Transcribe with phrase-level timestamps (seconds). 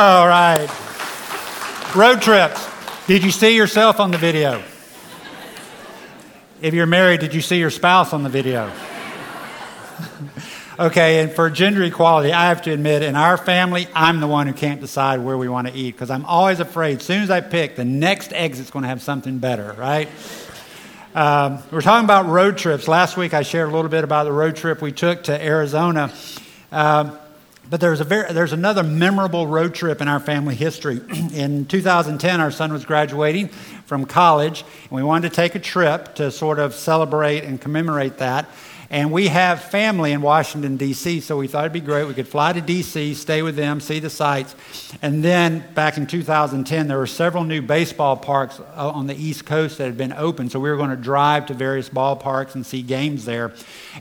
[0.00, 0.66] All right.
[1.94, 2.66] Road trips.
[3.06, 4.62] Did you see yourself on the video?
[6.62, 8.72] If you're married, did you see your spouse on the video?
[10.78, 14.46] okay, and for gender equality, I have to admit, in our family, I'm the one
[14.46, 17.30] who can't decide where we want to eat because I'm always afraid, as soon as
[17.30, 20.08] I pick, the next exit's going to have something better, right?
[21.14, 22.88] Um, we're talking about road trips.
[22.88, 26.10] Last week, I shared a little bit about the road trip we took to Arizona.
[26.72, 27.18] Um,
[27.70, 31.00] but there's, a very, there's another memorable road trip in our family history.
[31.32, 33.48] in 2010, our son was graduating
[33.86, 38.18] from college, and we wanted to take a trip to sort of celebrate and commemorate
[38.18, 38.48] that.
[38.92, 42.08] And we have family in Washington, D.C., so we thought it'd be great.
[42.08, 44.56] We could fly to D.C., stay with them, see the sights.
[45.00, 49.46] And then back in 2010, there were several new baseball parks uh, on the East
[49.46, 52.66] Coast that had been open, so we were going to drive to various ballparks and
[52.66, 53.52] see games there.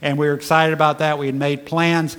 [0.01, 1.19] And we were excited about that.
[1.19, 2.17] We had made plans.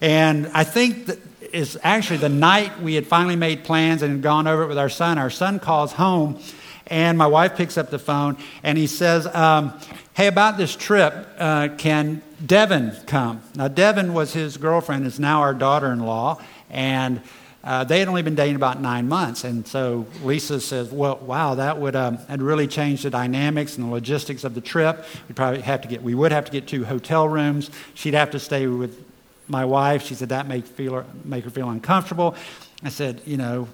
[0.00, 1.18] And I think that
[1.52, 4.88] it's actually the night we had finally made plans and gone over it with our
[4.88, 5.18] son.
[5.18, 6.38] Our son calls home,
[6.86, 9.72] and my wife picks up the phone, and he says, um,
[10.12, 13.42] Hey, about this trip, uh, can Devin come?
[13.54, 17.22] Now, Devin was his girlfriend, is now our daughter in law, and
[17.62, 19.44] uh, they had only been dating about nine months.
[19.44, 23.90] And so Lisa says, Well, wow, that would um, really changed the dynamics and the
[23.90, 25.04] logistics of the trip.
[25.28, 27.70] We'd probably have to get, we would have to get two hotel rooms.
[27.94, 29.04] She'd have to stay with
[29.50, 30.06] my wife.
[30.06, 32.34] She said that make, feel her, make her feel uncomfortable.
[32.82, 33.68] I said, you know,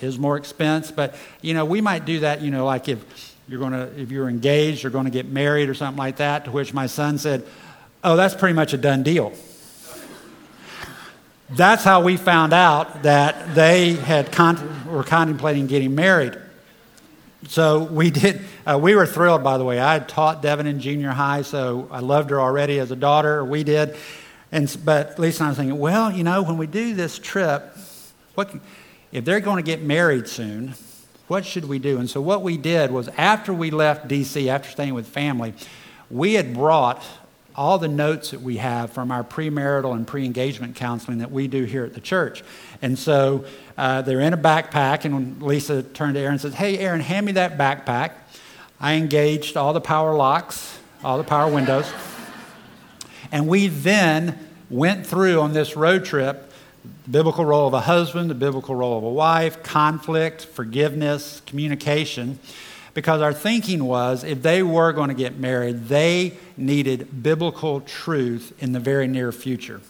[0.00, 2.42] is more expense, but you know, we might do that.
[2.42, 5.68] You know, like if you're going to if you're engaged you're going to get married
[5.68, 6.44] or something like that.
[6.44, 7.44] To which my son said,
[8.04, 9.32] "Oh, that's pretty much a done deal."
[11.50, 16.36] That's how we found out that they had con- were contemplating getting married.
[17.48, 18.40] So we did.
[18.64, 19.80] Uh, we were thrilled, by the way.
[19.80, 23.44] I had taught Devin in junior high, so I loved her already as a daughter.
[23.44, 23.96] We did,
[24.52, 27.76] and, but Lisa and I was thinking, well, you know, when we do this trip,
[28.34, 28.52] what,
[29.12, 30.74] if they're going to get married soon,
[31.28, 31.98] what should we do?
[31.98, 35.54] And so what we did was after we left D.C., after staying with family,
[36.10, 37.04] we had brought
[37.54, 41.46] all the notes that we have from our premarital and pre engagement counseling that we
[41.46, 42.42] do here at the church.
[42.82, 43.44] And so
[43.76, 47.26] uh, they're in a backpack, and Lisa turned to Aaron and says, Hey, Aaron, hand
[47.26, 48.12] me that backpack.
[48.80, 51.92] I engaged all the power locks, all the power windows.
[53.32, 56.50] And we then went through on this road trip
[57.04, 62.38] the biblical role of a husband, the biblical role of a wife, conflict, forgiveness, communication.
[62.94, 68.52] Because our thinking was if they were going to get married, they needed biblical truth
[68.60, 69.80] in the very near future.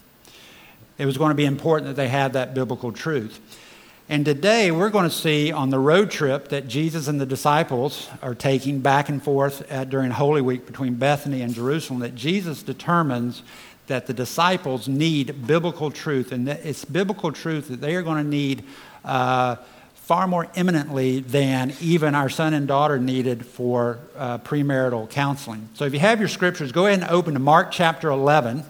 [0.99, 3.41] It was going to be important that they had that biblical truth.
[4.11, 8.09] And today we're going to see on the road trip that Jesus and the disciples
[8.23, 12.65] are taking back and forth at, during Holy Week between Bethany and Jerusalem that Jesus
[12.65, 13.45] determines
[13.87, 16.33] that the disciples need biblical truth.
[16.33, 18.65] And it's biblical truth that they are going to need
[19.05, 19.55] uh,
[19.95, 25.69] far more imminently than even our son and daughter needed for uh, premarital counseling.
[25.75, 28.65] So if you have your scriptures, go ahead and open to Mark chapter 11.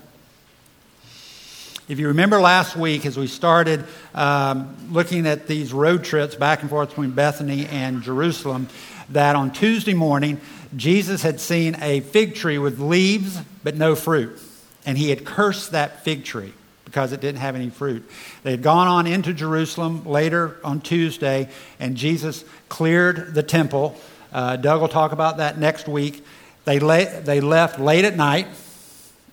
[1.90, 3.84] If you remember last week, as we started
[4.14, 8.68] um, looking at these road trips back and forth between Bethany and Jerusalem,
[9.08, 10.40] that on Tuesday morning,
[10.76, 14.40] Jesus had seen a fig tree with leaves but no fruit.
[14.86, 16.52] And he had cursed that fig tree
[16.84, 18.08] because it didn't have any fruit.
[18.44, 21.48] They had gone on into Jerusalem later on Tuesday,
[21.80, 23.96] and Jesus cleared the temple.
[24.32, 26.24] Uh, Doug will talk about that next week.
[26.66, 28.46] They, they left late at night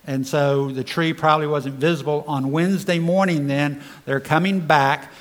[0.08, 2.24] and so the tree probably wasn't visible.
[2.28, 5.12] On Wednesday morning, then, they're coming back.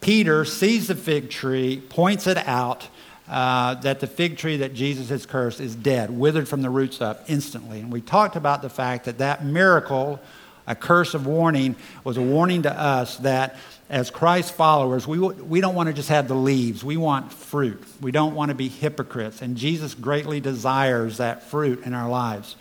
[0.00, 2.88] Peter sees the fig tree, points it out
[3.28, 7.00] uh, that the fig tree that Jesus has cursed is dead, withered from the roots
[7.00, 7.78] up instantly.
[7.78, 10.20] And we talked about the fact that that miracle,
[10.66, 13.56] a curse of warning, was a warning to us that
[13.88, 16.82] as Christ followers, we, we don't want to just have the leaves.
[16.82, 17.80] We want fruit.
[18.00, 19.40] We don't want to be hypocrites.
[19.40, 22.56] And Jesus greatly desires that fruit in our lives.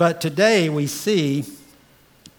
[0.00, 1.44] But today we see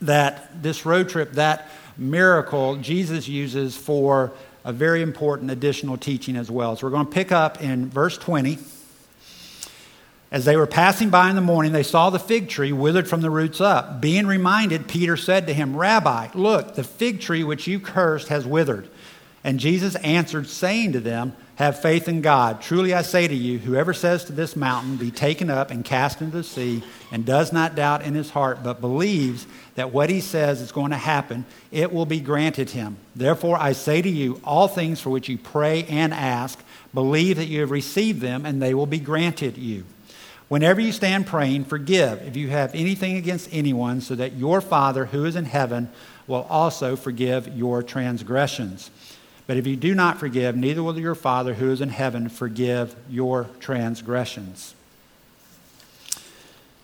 [0.01, 4.31] that this road trip, that miracle, Jesus uses for
[4.65, 6.75] a very important additional teaching as well.
[6.75, 8.57] So we're going to pick up in verse 20.
[10.31, 13.21] As they were passing by in the morning, they saw the fig tree withered from
[13.21, 14.01] the roots up.
[14.01, 18.43] Being reminded, Peter said to him, Rabbi, look, the fig tree which you cursed has
[18.43, 18.89] withered.
[19.43, 22.59] And Jesus answered, saying to them, have faith in God.
[22.59, 26.19] Truly I say to you, whoever says to this mountain, Be taken up and cast
[26.19, 29.45] into the sea, and does not doubt in his heart, but believes
[29.75, 32.97] that what he says is going to happen, it will be granted him.
[33.15, 36.57] Therefore I say to you, all things for which you pray and ask,
[36.95, 39.85] believe that you have received them, and they will be granted you.
[40.47, 45.05] Whenever you stand praying, forgive if you have anything against anyone, so that your Father
[45.05, 45.89] who is in heaven
[46.25, 48.89] will also forgive your transgressions.
[49.51, 52.95] But if you do not forgive, neither will your Father who is in heaven forgive
[53.09, 54.75] your transgressions.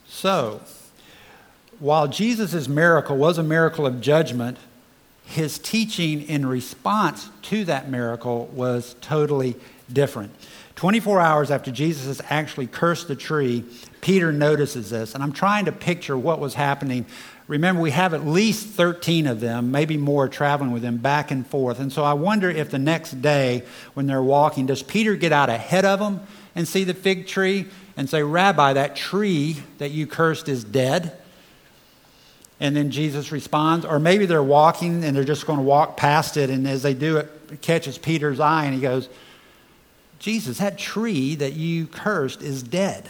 [0.10, 0.60] So,
[1.80, 4.58] while Jesus' miracle was a miracle of judgment,
[5.24, 9.56] his teaching in response to that miracle was totally
[9.94, 10.36] different.
[10.76, 13.64] 24 hours after Jesus has actually cursed the tree,
[14.02, 15.14] Peter notices this.
[15.14, 17.06] And I'm trying to picture what was happening.
[17.48, 21.48] Remember, we have at least 13 of them, maybe more, traveling with them back and
[21.48, 21.80] forth.
[21.80, 23.64] And so I wonder if the next day,
[23.94, 26.20] when they're walking, does Peter get out ahead of them
[26.56, 31.18] and see the fig tree and say, Rabbi, that tree that you cursed is dead?
[32.60, 36.36] And then Jesus responds, or maybe they're walking and they're just going to walk past
[36.38, 39.08] it, and as they do it, it catches Peter's eye, and he goes,
[40.20, 43.08] Jesus, that tree that you cursed is dead.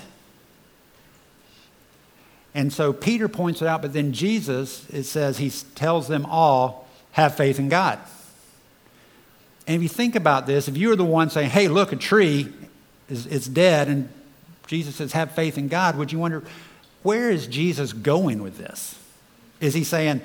[2.58, 6.88] And so Peter points it out, but then Jesus, it says, he tells them all,
[7.12, 8.00] have faith in God.
[9.68, 11.96] And if you think about this, if you were the one saying, hey, look, a
[11.96, 12.52] tree
[13.10, 14.10] is it's dead, and
[14.66, 16.44] Jesus says, have faith in God, would you wonder,
[17.04, 18.98] where is Jesus going with this?
[19.62, 20.22] Is he saying,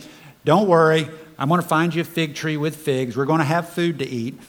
[0.46, 3.14] Don't worry, I'm going to find you a fig tree with figs.
[3.14, 4.40] We're going to have food to eat.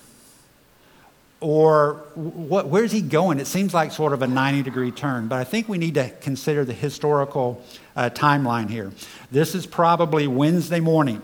[1.43, 3.37] Or what, where's he going?
[3.37, 6.09] It seems like sort of a 90 degree turn, but I think we need to
[6.21, 7.61] consider the historical
[7.97, 8.93] uh, timeline here.
[9.29, 11.21] This is probably Wednesday morning.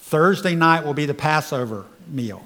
[0.00, 2.44] Thursday night will be the Passover meal.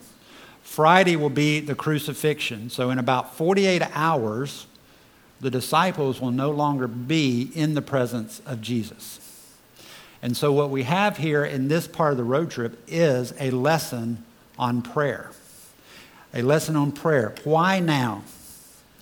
[0.62, 2.68] Friday will be the crucifixion.
[2.68, 4.66] So, in about 48 hours,
[5.40, 9.18] the disciples will no longer be in the presence of Jesus.
[10.20, 13.50] And so, what we have here in this part of the road trip is a
[13.50, 14.22] lesson
[14.58, 15.30] on prayer.
[16.34, 17.34] A lesson on prayer.
[17.44, 18.22] Why now?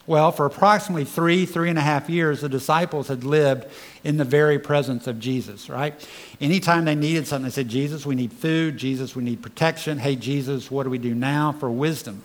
[0.06, 3.66] Well, for approximately three, three and a half years, the disciples had lived
[4.02, 5.94] in the very presence of Jesus, right?
[6.40, 8.78] Anytime they needed something, they said, Jesus, we need food.
[8.78, 9.98] Jesus, we need protection.
[9.98, 12.22] Hey, Jesus, what do we do now for wisdom?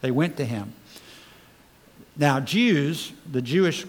[0.00, 0.72] They went to him.
[2.16, 3.84] Now, Jews, the Jewish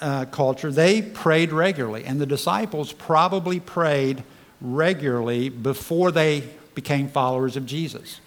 [0.00, 4.24] uh, culture, they prayed regularly, and the disciples probably prayed
[4.62, 8.20] regularly before they became followers of Jesus.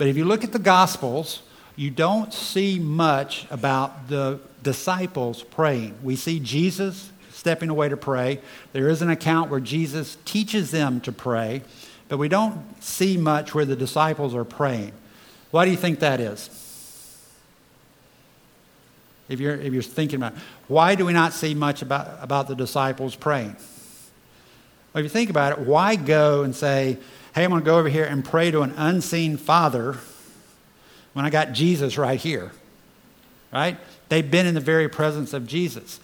[0.00, 1.42] But if you look at the Gospels,
[1.76, 5.94] you don't see much about the disciples praying.
[6.02, 8.40] We see Jesus stepping away to pray.
[8.72, 11.60] There is an account where Jesus teaches them to pray,
[12.08, 14.92] but we don't see much where the disciples are praying.
[15.50, 16.48] Why do you think that is?
[19.28, 20.38] if you're, if you're thinking about it.
[20.66, 23.54] Why do we not see much about, about the disciples praying?
[24.94, 26.96] Well, if you think about it, why go and say,
[27.34, 29.98] hey, I'm going to go over here and pray to an unseen Father
[31.12, 32.52] when I got Jesus right here?
[33.52, 33.78] Right?
[34.08, 36.00] They've been in the very presence of Jesus.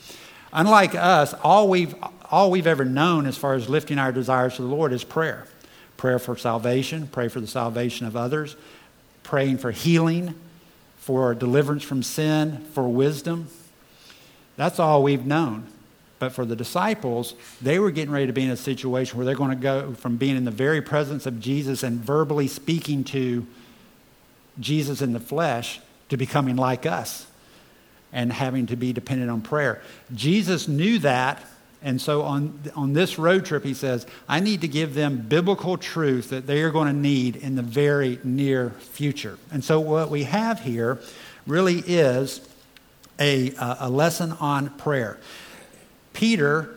[0.53, 1.95] Unlike us, all we've,
[2.31, 5.47] all we've ever known as far as lifting our desires to the Lord is prayer
[5.97, 8.55] prayer for salvation, pray for the salvation of others,
[9.23, 10.35] praying for healing,
[10.99, 13.49] for deliverance from sin, for wisdom.
[14.57, 15.67] That's all we've known.
[16.19, 19.35] But for the disciples, they were getting ready to be in a situation where they're
[19.35, 23.47] going to go from being in the very presence of Jesus and verbally speaking to
[24.59, 27.27] Jesus in the flesh to becoming like us
[28.13, 29.83] and having to be dependent on prayer.
[30.15, 31.45] Jesus knew that
[31.83, 35.77] and so on, on this road trip, he says, I need to give them biblical
[35.77, 39.39] truth that they are going to need in the very near future.
[39.53, 40.99] And so what we have here
[41.47, 42.41] really is
[43.21, 45.19] a, a lesson on prayer.
[46.17, 46.71] Peter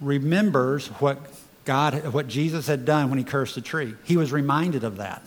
[0.00, 1.18] remembers what
[1.64, 3.94] God, what Jesus had done when he cursed the tree.
[4.04, 5.22] He was reminded of that.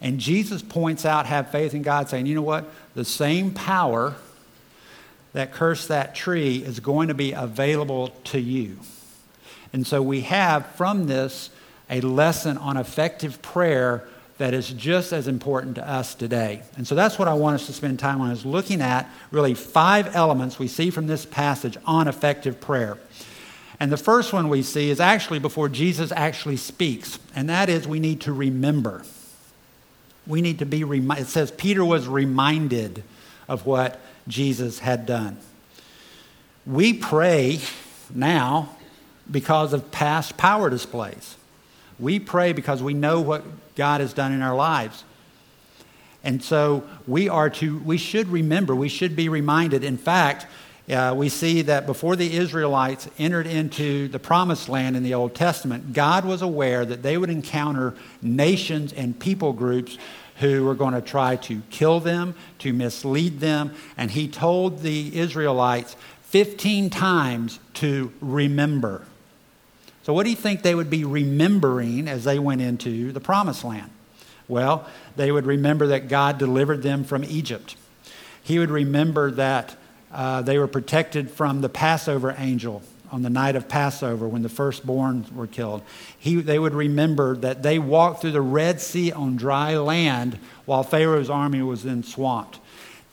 [0.00, 2.70] And Jesus points out, have faith in God, saying, you know what?
[2.94, 4.14] The same power
[5.34, 8.78] that cursed that tree is going to be available to you.
[9.74, 11.50] And so we have from this
[11.90, 14.08] a lesson on effective prayer
[14.38, 16.62] that is just as important to us today.
[16.76, 19.54] And so that's what I want us to spend time on is looking at really
[19.54, 22.98] five elements we see from this passage on effective prayer.
[23.80, 27.86] And the first one we see is actually before Jesus actually speaks, and that is
[27.86, 29.02] we need to remember.
[30.26, 31.26] We need to be reminded.
[31.26, 33.04] It says Peter was reminded
[33.48, 35.38] of what Jesus had done.
[36.66, 37.60] We pray
[38.14, 38.76] now
[39.30, 41.36] because of past power displays.
[41.98, 45.04] We pray because we know what God has done in our lives.
[46.22, 49.84] And so we are to, we should remember, we should be reminded.
[49.84, 50.46] In fact,
[50.90, 55.34] uh, we see that before the Israelites entered into the promised land in the Old
[55.34, 59.98] Testament, God was aware that they would encounter nations and people groups
[60.36, 63.74] who were going to try to kill them, to mislead them.
[63.96, 69.06] And he told the Israelites 15 times to remember.
[70.06, 73.64] So, what do you think they would be remembering as they went into the promised
[73.64, 73.90] land?
[74.46, 77.74] Well, they would remember that God delivered them from Egypt.
[78.40, 79.76] He would remember that
[80.12, 84.48] uh, they were protected from the Passover angel on the night of Passover when the
[84.48, 85.82] firstborn were killed.
[86.16, 90.84] He, they would remember that they walked through the Red Sea on dry land while
[90.84, 92.60] Pharaoh's army was then swamped.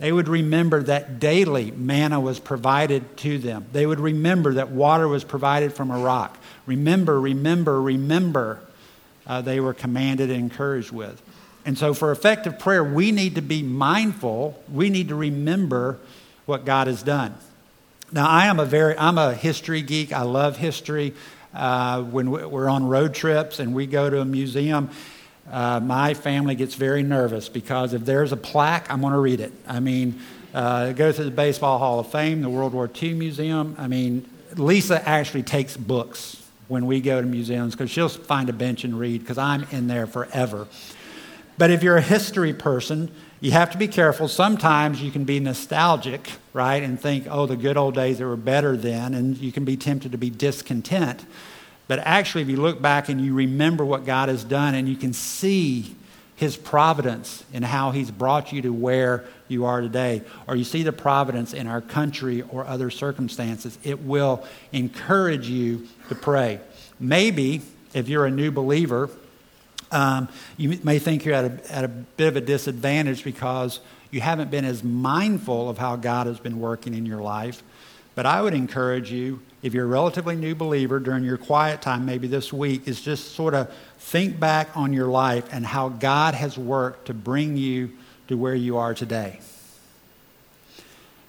[0.04, 3.68] They would remember that daily manna was provided to them.
[3.72, 6.38] They would remember that water was provided from a rock.
[6.66, 8.60] Remember, remember, remember,
[9.26, 11.22] uh, they were commanded and encouraged with.
[11.64, 16.00] And so, for effective prayer, we need to be mindful, we need to remember
[16.46, 17.34] what God has done.
[18.12, 20.12] Now, I am a very, I'm a history geek.
[20.12, 21.14] I love history.
[21.54, 24.90] Uh, when we're on road trips and we go to a museum,
[25.50, 29.40] uh, my family gets very nervous because if there's a plaque, I'm going to read
[29.40, 29.52] it.
[29.68, 30.20] I mean,
[30.54, 33.76] uh, go to the Baseball Hall of Fame, the World War II Museum.
[33.78, 38.54] I mean, Lisa actually takes books when we go to museums because she'll find a
[38.54, 40.68] bench and read because I'm in there forever.
[41.58, 44.28] But if you're a history person, you have to be careful.
[44.28, 48.38] Sometimes you can be nostalgic, right, and think, oh, the good old days that were
[48.38, 51.26] better then, and you can be tempted to be discontent.
[51.88, 54.96] But actually, if you look back and you remember what God has done and you
[54.96, 55.96] can see
[56.36, 60.84] his providence in how he's brought you to where you are today, or you see
[60.84, 66.60] the providence in our country or other circumstances, it will encourage you to pray.
[67.00, 67.62] Maybe
[67.94, 69.10] if you're a new believer,
[69.92, 74.22] um, you may think you're at a, at a bit of a disadvantage because you
[74.22, 77.62] haven't been as mindful of how God has been working in your life.
[78.16, 82.06] But I would encourage you if you're a relatively new believer during your quiet time,
[82.06, 86.36] maybe this week, is just sort of think back on your life and how God
[86.36, 87.92] has worked to bring you
[88.28, 89.40] to where you are today.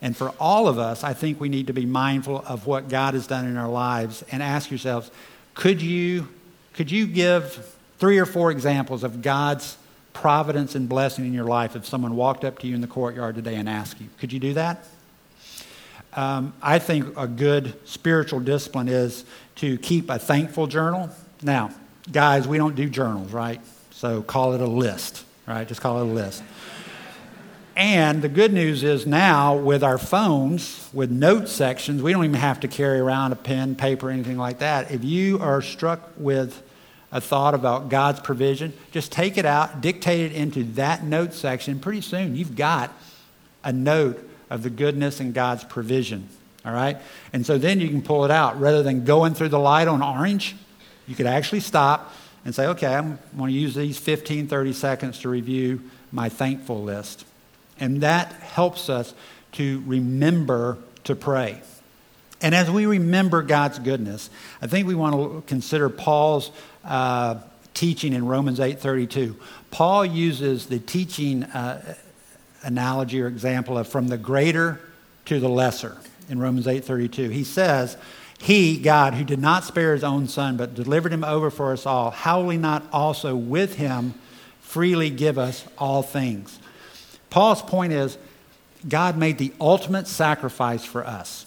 [0.03, 3.15] And for all of us, I think we need to be mindful of what God
[3.15, 5.11] has done in our lives and ask yourselves
[5.55, 6.29] could you,
[6.73, 9.79] could you give three or four examples of God's
[10.13, 13.37] providence and blessing in your life if someone walked up to you in the courtyard
[13.37, 14.09] today and asked you?
[14.19, 14.85] Could you do that?
[16.17, 19.25] Um, I think a good spiritual discipline is
[19.57, 21.11] to keep a thankful journal.
[21.43, 21.71] Now,
[22.11, 23.61] guys, we don't do journals, right?
[23.91, 25.67] So call it a list, right?
[25.67, 26.43] Just call it a list.
[27.77, 32.39] And the good news is now with our phones, with note sections, we don't even
[32.39, 34.93] have to carry around a pen, paper, anything like that.
[34.93, 36.63] If you are struck with
[37.11, 41.81] a thought about God's provision, just take it out, dictate it into that note section.
[41.81, 42.93] Pretty soon you've got
[43.65, 46.29] a note of the goodness and God's provision.
[46.65, 46.99] All right?
[47.33, 48.59] And so then you can pull it out.
[48.61, 50.57] Rather than going through the light on orange,
[51.07, 52.13] you could actually stop
[52.45, 55.83] and say, okay, I'm going to use these 15, 30 seconds to review
[56.13, 57.25] my thankful list.
[57.81, 59.15] And that helps us
[59.53, 61.61] to remember to pray.
[62.41, 64.29] And as we remember God's goodness,
[64.61, 66.51] I think we want to consider Paul's
[66.85, 67.37] uh,
[67.73, 69.35] teaching in Romans 8:32.
[69.71, 71.95] Paul uses the teaching uh,
[72.65, 74.81] analogy or example of from the greater
[75.27, 75.97] to the lesser
[76.29, 77.31] in Romans 8:32.
[77.31, 77.97] He says,
[78.39, 81.87] "He, God, who did not spare his own son but delivered him over for us
[81.87, 84.15] all, how will he not also with him
[84.61, 86.59] freely give us all things?"
[87.31, 88.17] Paul's point is
[88.89, 91.47] God made the ultimate sacrifice for us.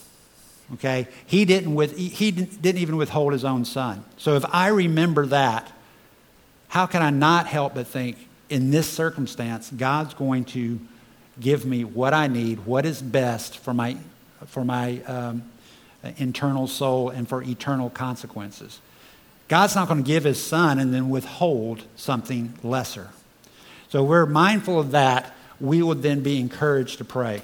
[0.74, 1.08] Okay?
[1.26, 4.04] He didn't with he didn't even withhold his own son.
[4.18, 5.72] So if I remember that,
[6.70, 8.18] how can I not help but think
[8.50, 10.80] in this circumstance God's going to
[11.39, 13.98] give me what I need, what is best for my,
[14.48, 15.44] for my um,
[16.17, 18.79] internal soul and for eternal consequences.
[19.48, 23.10] God's not going to give his son and then withhold something lesser.
[23.89, 25.34] So we're mindful of that.
[25.60, 27.41] We would then be encouraged to pray.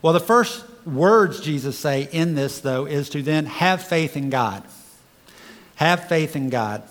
[0.00, 4.30] Well, the first words Jesus say in this though is to then have faith in
[4.30, 4.62] God.
[5.76, 6.82] Have faith in God.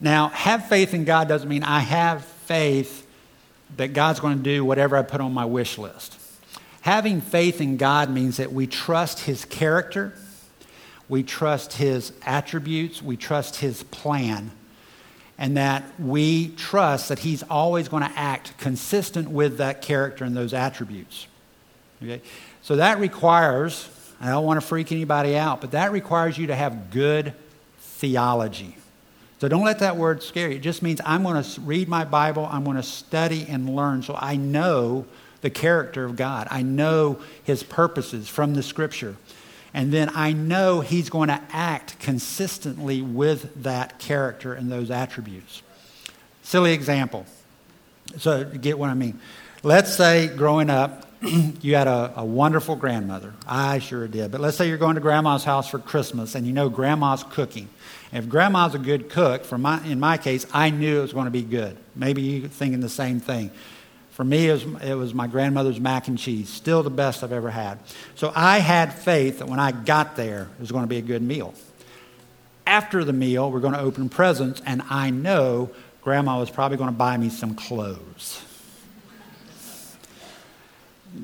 [0.00, 3.06] Now, have faith in God doesn't mean I have faith
[3.78, 6.18] that God's going to do whatever I put on my wish list.
[6.82, 10.12] Having faith in God means that we trust His character,
[11.08, 14.50] we trust His attributes, we trust His plan,
[15.38, 20.36] and that we trust that He's always going to act consistent with that character and
[20.36, 21.28] those attributes.
[22.02, 22.20] Okay?
[22.60, 23.88] So that requires,
[24.20, 27.32] I don't want to freak anybody out, but that requires you to have good
[27.78, 28.76] theology.
[29.42, 30.58] So don't let that word scare you.
[30.58, 34.04] It just means I'm going to read my Bible, I'm going to study and learn
[34.04, 35.04] so I know
[35.40, 36.46] the character of God.
[36.48, 39.16] I know his purposes from the scripture.
[39.74, 45.62] And then I know he's going to act consistently with that character and those attributes.
[46.44, 47.26] Silly example.
[48.18, 49.18] So, get what I mean.
[49.64, 51.11] Let's say growing up,
[51.60, 53.32] you had a, a, wonderful grandmother.
[53.46, 54.32] I sure did.
[54.32, 57.68] But let's say you're going to grandma's house for Christmas and you know grandma's cooking.
[58.12, 61.26] if grandma's a good cook, for my, in my case, I knew it was going
[61.26, 61.76] to be good.
[61.94, 63.52] Maybe you're thinking the same thing.
[64.10, 67.32] For me, it was, it was my grandmother's mac and cheese, still the best I've
[67.32, 67.78] ever had.
[68.16, 71.02] So I had faith that when I got there, it was going to be a
[71.02, 71.54] good meal.
[72.66, 75.70] After the meal, we're going to open presents, and I know
[76.02, 78.42] grandma was probably going to buy me some clothes.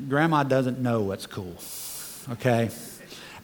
[0.09, 1.57] Grandma doesn't know what's cool,
[2.33, 2.71] okay?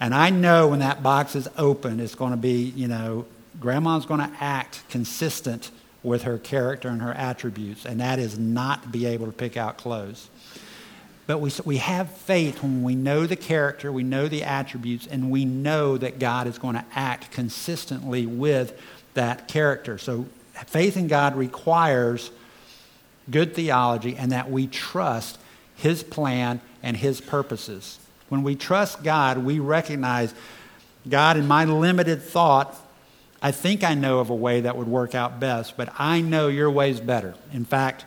[0.00, 3.26] And I know when that box is open, it's going to be, you know,
[3.60, 5.70] grandma's going to act consistent
[6.02, 9.56] with her character and her attributes, and that is not to be able to pick
[9.56, 10.28] out clothes.
[11.26, 15.30] But we, we have faith when we know the character, we know the attributes, and
[15.30, 18.78] we know that God is going to act consistently with
[19.14, 19.96] that character.
[19.96, 20.26] So
[20.66, 22.30] faith in God requires
[23.30, 25.38] good theology and that we trust
[25.84, 27.98] His plan and His purposes.
[28.30, 30.32] When we trust God, we recognize
[31.06, 32.74] God, in my limited thought,
[33.42, 36.48] I think I know of a way that would work out best, but I know
[36.48, 37.34] your way's better.
[37.52, 38.06] In fact,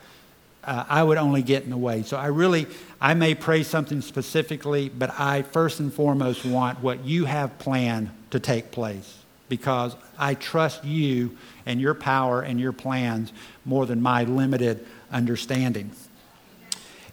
[0.64, 2.02] uh, I would only get in the way.
[2.02, 2.66] So I really,
[3.00, 8.10] I may pray something specifically, but I first and foremost want what you have planned
[8.32, 9.20] to take place
[9.50, 13.32] because I trust you and your power and your plans
[13.66, 15.92] more than my limited understanding.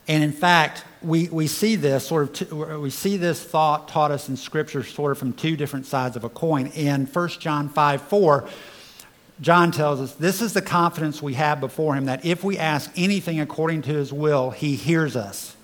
[0.06, 4.10] And in fact, we, we see this sort of, t- we see this thought taught
[4.10, 6.66] us in Scripture sort of from two different sides of a coin.
[6.68, 8.48] In 1 John 5 4,
[9.40, 12.90] John tells us this is the confidence we have before him that if we ask
[12.96, 15.56] anything according to his will, he hears us.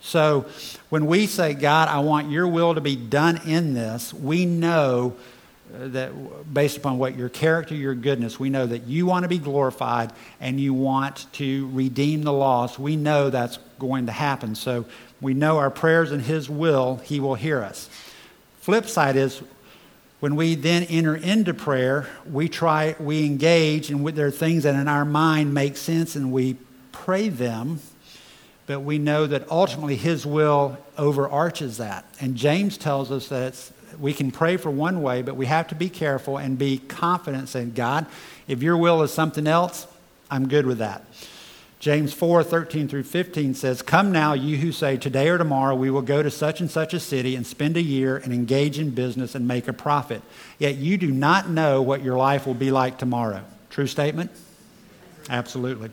[0.00, 0.46] So
[0.88, 5.16] when we say, God, I want your will to be done in this, we know
[5.70, 6.12] that
[6.52, 10.12] based upon what your character, your goodness, we know that you want to be glorified
[10.40, 12.78] and you want to redeem the lost.
[12.78, 14.54] We know that's going to happen.
[14.54, 14.84] So
[15.20, 17.90] we know our prayers and His will, He will hear us.
[18.60, 19.42] Flip side is
[20.20, 24.74] when we then enter into prayer, we try, we engage, and there are things that
[24.74, 26.56] in our mind make sense, and we
[26.90, 27.80] pray them.
[28.66, 32.04] But we know that ultimately His will overarches that.
[32.20, 35.68] And James tells us that it's we can pray for one way, but we have
[35.68, 38.06] to be careful and be confident in God,
[38.48, 39.86] if your will is something else,
[40.30, 41.04] I'm good with that.
[41.78, 45.90] James 4 13 through 15 says, Come now, you who say, Today or tomorrow we
[45.90, 48.90] will go to such and such a city and spend a year and engage in
[48.90, 50.22] business and make a profit.
[50.58, 53.44] Yet you do not know what your life will be like tomorrow.
[53.70, 54.30] True statement?
[55.28, 55.90] Absolutely.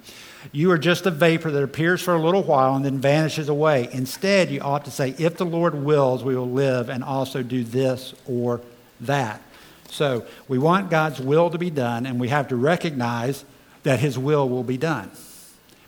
[0.51, 3.89] You are just a vapor that appears for a little while and then vanishes away.
[3.91, 7.63] Instead, you ought to say, If the Lord wills, we will live and also do
[7.63, 8.61] this or
[9.01, 9.41] that.
[9.89, 13.45] So we want God's will to be done, and we have to recognize
[13.83, 15.11] that His will will be done.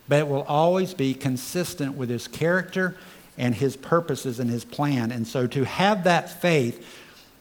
[0.07, 2.95] But it will always be consistent with His character
[3.37, 5.11] and His purposes and His plan.
[5.11, 6.85] And so to have that faith,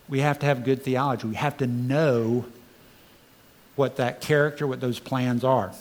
[0.09, 1.29] we have to have good theology.
[1.29, 2.45] We have to know
[3.77, 5.73] what that character, what those plans are.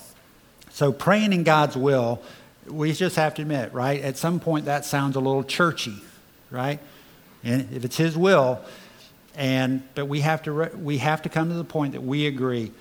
[0.73, 2.19] So praying in God's will,
[2.67, 4.01] we just have to admit, right?
[4.01, 6.01] At some point that sounds a little churchy,
[6.49, 6.79] right?
[7.43, 8.59] And if it's His will,
[9.35, 12.71] and but we have to we have to come to the point that we agree.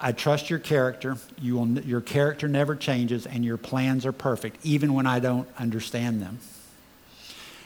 [0.00, 1.16] I trust your character.
[1.40, 5.46] You will, your character never changes, and your plans are perfect, even when I don't
[5.56, 6.40] understand them.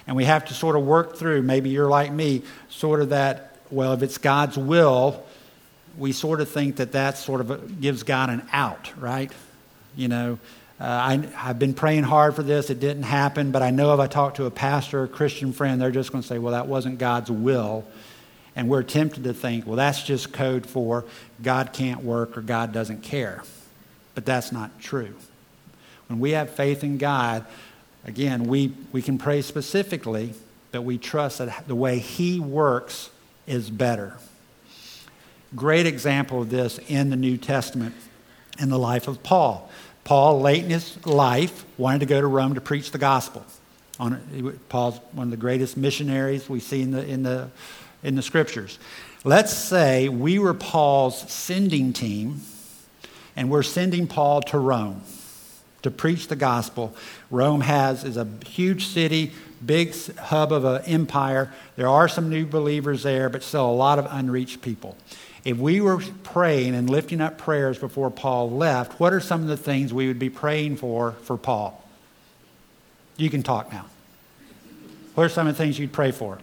[0.06, 1.40] And we have to sort of work through.
[1.40, 3.56] Maybe you're like me, sort of that.
[3.70, 5.24] Well, if it's God's will,
[5.98, 9.30] we sort of think that that sort of gives God an out, right?
[9.96, 10.38] You know,
[10.80, 12.70] uh, I, have been praying hard for this.
[12.70, 15.52] It didn't happen, but I know if I talk to a pastor or a Christian
[15.52, 17.84] friend, they're just going to say, well, that wasn't God's will.
[18.54, 21.04] And we're tempted to think, well, that's just code for
[21.42, 23.42] God can't work or God doesn't care.
[24.14, 25.14] But that's not true.
[26.08, 27.44] When we have faith in God,
[28.04, 30.32] again, we, we can pray specifically,
[30.70, 33.10] but we trust that the way He works
[33.46, 34.16] is better.
[35.56, 37.94] Great example of this in the New Testament
[38.58, 39.70] in the life of Paul.
[40.04, 43.44] Paul, late in his life, wanted to go to Rome to preach the gospel.
[44.00, 47.50] On, Paul's one of the greatest missionaries we see in the, in, the,
[48.02, 48.78] in the scriptures.
[49.24, 52.40] Let's say we were Paul's sending team,
[53.34, 55.02] and we're sending Paul to Rome
[55.82, 56.94] to preach the gospel.
[57.30, 59.32] Rome has is a huge city,
[59.64, 61.52] big hub of an empire.
[61.76, 64.96] There are some new believers there, but still a lot of unreached people.
[65.44, 69.48] If we were praying and lifting up prayers before Paul left, what are some of
[69.48, 71.82] the things we would be praying for for Paul?
[73.16, 73.86] You can talk now.
[75.14, 76.38] What are some of the things you'd pray for?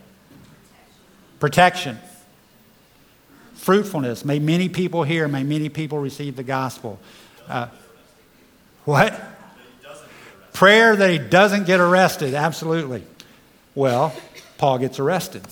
[1.39, 1.97] Protection.
[3.53, 4.25] Fruitfulness.
[4.25, 6.99] May many people hear, may many people receive the gospel.
[7.47, 7.67] Uh,
[8.83, 9.19] what?
[10.55, 13.03] Prayer that he doesn't get arrested, absolutely.
[13.75, 14.15] Well,
[14.57, 15.43] Paul gets arrested,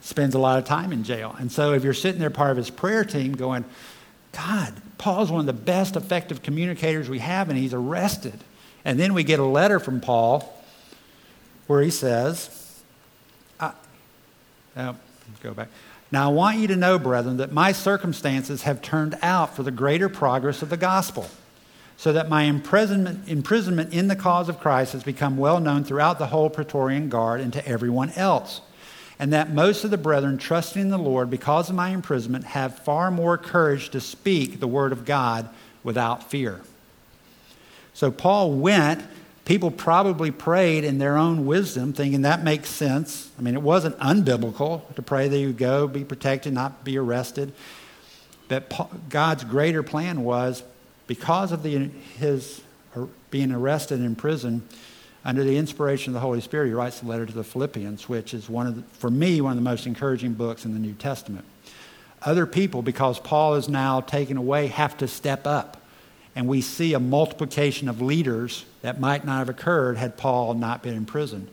[0.00, 1.34] spends a lot of time in jail.
[1.40, 3.64] And so if you're sitting there part of his prayer team going,
[4.30, 8.38] God, Paul's one of the best effective communicators we have, and he's arrested.
[8.84, 10.62] And then we get a letter from Paul
[11.66, 12.80] where he says,
[13.58, 13.72] uh,
[14.76, 14.94] oh,
[15.42, 15.68] go back.
[16.12, 19.72] Now I want you to know, brethren, that my circumstances have turned out for the
[19.72, 21.28] greater progress of the gospel,
[21.96, 26.18] so that my imprisonment, imprisonment in the cause of Christ has become well known throughout
[26.18, 28.60] the whole Praetorian Guard and to everyone else
[29.18, 32.78] and that most of the brethren, trusting in the Lord because of my imprisonment, have
[32.80, 35.48] far more courage to speak the word of God
[35.82, 36.60] without fear.
[37.94, 39.02] So Paul went.
[39.46, 43.30] People probably prayed in their own wisdom, thinking that makes sense.
[43.38, 47.52] I mean, it wasn't unbiblical to pray that you go, be protected, not be arrested.
[48.48, 50.64] But God's greater plan was
[51.06, 52.60] because of the, his
[53.30, 54.66] being arrested in prison,
[55.24, 58.32] under the inspiration of the Holy Spirit, he writes the letter to the Philippians, which
[58.32, 60.92] is one of the, for me one of the most encouraging books in the New
[60.92, 61.44] Testament.
[62.22, 65.82] Other people, because Paul is now taken away, have to step up.
[66.34, 70.82] And we see a multiplication of leaders that might not have occurred had Paul not
[70.82, 71.48] been imprisoned.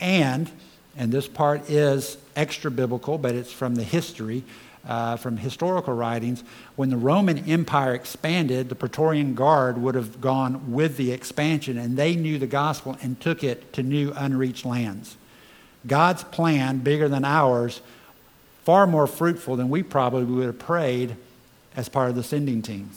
[0.00, 0.50] And,
[0.96, 4.44] and this part is extra biblical, but it's from the history
[4.86, 6.44] uh, from historical writings,
[6.76, 11.96] when the Roman Empire expanded, the Praetorian Guard would have gone with the expansion, and
[11.96, 15.16] they knew the gospel and took it to new unreached lands.
[15.86, 17.80] God's plan, bigger than ours,
[18.64, 21.16] far more fruitful than we probably would have prayed
[21.76, 22.90] as part of the sending team.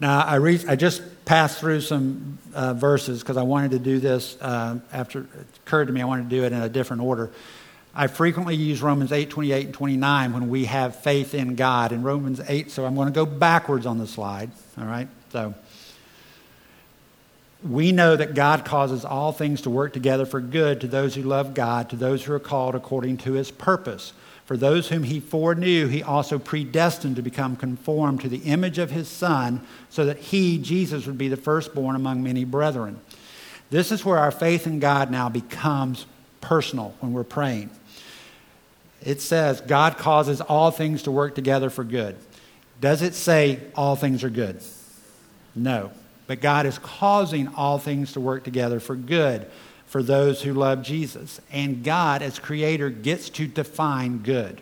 [0.00, 3.98] Now, I, re- I just passed through some uh, verses because I wanted to do
[3.98, 7.02] this uh, after it occurred to me I wanted to do it in a different
[7.02, 7.30] order.
[7.98, 11.90] I frequently use Romans 8, 28, and 29 when we have faith in God.
[11.90, 14.52] In Romans 8, so I'm going to go backwards on the slide.
[14.78, 15.08] All right?
[15.32, 15.52] So
[17.64, 21.22] we know that God causes all things to work together for good to those who
[21.22, 24.12] love God, to those who are called according to his purpose.
[24.44, 28.92] For those whom he foreknew, he also predestined to become conformed to the image of
[28.92, 33.00] his Son, so that he, Jesus, would be the firstborn among many brethren.
[33.70, 36.06] This is where our faith in God now becomes
[36.40, 37.70] personal when we're praying
[39.02, 42.16] it says God causes all things to work together for good.
[42.80, 44.60] Does it say all things are good?
[45.54, 45.90] No.
[46.26, 49.46] But God is causing all things to work together for good
[49.86, 51.40] for those who love Jesus.
[51.50, 54.60] And God, as creator, gets to define good.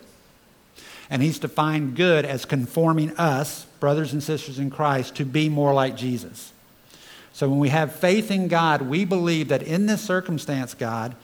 [1.11, 5.75] And He's defined good as conforming us, brothers and sisters in Christ, to be more
[5.75, 6.53] like Jesus.
[7.33, 11.15] So when we have faith in God, we believe that in this circumstance, God,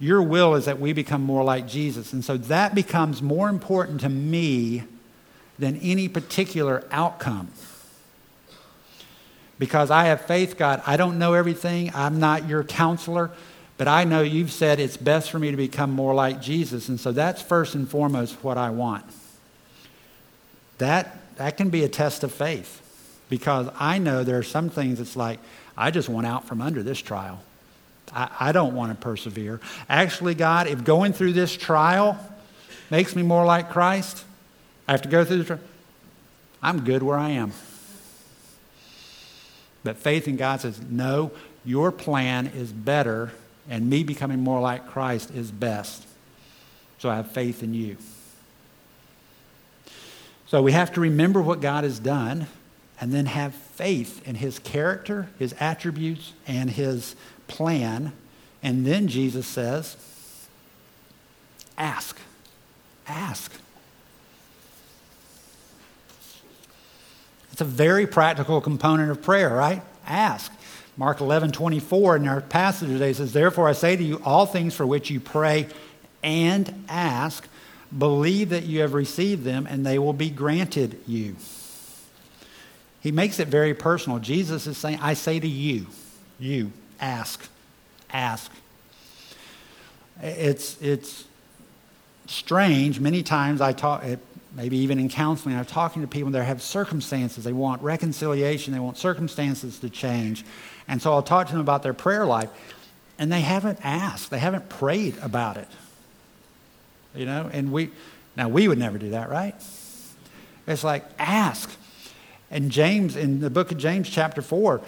[0.00, 2.12] your will is that we become more like Jesus.
[2.14, 4.84] And so that becomes more important to me
[5.58, 7.50] than any particular outcome.
[9.58, 10.82] Because I have faith, God.
[10.86, 11.92] I don't know everything.
[11.94, 13.30] I'm not your counselor.
[13.76, 16.88] But I know you've said it's best for me to become more like Jesus.
[16.88, 19.04] And so that's first and foremost what I want.
[20.78, 22.78] That, that can be a test of faith.
[23.28, 25.38] Because I know there are some things it's like,
[25.76, 27.40] I just want out from under this trial.
[28.12, 29.60] I, I don't want to persevere.
[29.88, 32.18] Actually, God, if going through this trial
[32.90, 34.24] makes me more like Christ,
[34.88, 35.60] I have to go through the trial.
[36.62, 37.52] I'm good where I am.
[39.82, 41.30] But faith in God says, no,
[41.64, 43.32] your plan is better,
[43.68, 46.06] and me becoming more like Christ is best.
[46.98, 47.96] So I have faith in you.
[50.46, 52.46] So we have to remember what God has done
[53.00, 57.14] and then have faith in his character, his attributes, and his
[57.50, 58.12] plan.
[58.62, 59.96] And then Jesus says,
[61.76, 62.18] ask.
[63.06, 63.52] Ask.
[67.52, 69.82] It's a very practical component of prayer, right?
[70.06, 70.52] Ask.
[70.96, 74.74] Mark 11, 24 in our passage today says, Therefore I say to you, all things
[74.74, 75.66] for which you pray
[76.22, 77.46] and ask,
[77.96, 81.36] believe that you have received them and they will be granted you.
[83.00, 84.18] He makes it very personal.
[84.18, 85.86] Jesus is saying, I say to you,
[86.38, 87.48] you, ask,
[88.12, 88.50] ask.
[90.22, 91.24] It's, it's
[92.26, 93.00] strange.
[93.00, 94.04] Many times I talk,
[94.54, 97.44] maybe even in counseling, I'm talking to people that have circumstances.
[97.44, 100.44] They want reconciliation, they want circumstances to change.
[100.88, 102.50] And so I'll talk to them about their prayer life,
[103.18, 105.68] and they haven't asked, they haven't prayed about it.
[107.14, 107.90] You know, and we,
[108.36, 109.54] now we would never do that, right?
[110.66, 111.70] It's like, ask.
[112.50, 114.80] And James, in the book of James, chapter 4,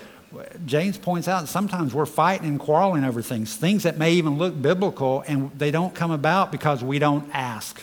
[0.65, 4.61] James points out sometimes we're fighting and quarreling over things, things that may even look
[4.61, 7.83] biblical, and they don't come about because we don't ask.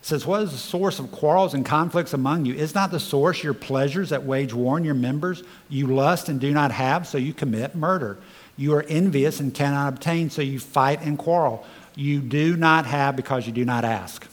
[0.00, 2.54] says, What is the source of quarrels and conflicts among you?
[2.54, 5.42] Is not the source your pleasures that wage war in your members?
[5.68, 8.16] You lust and do not have, so you commit murder.
[8.56, 11.64] You are envious and cannot obtain, so you fight and quarrel.
[11.94, 14.26] You do not have because you do not ask.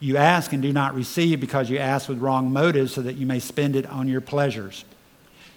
[0.00, 3.24] You ask and do not receive because you ask with wrong motives so that you
[3.24, 4.84] may spend it on your pleasures.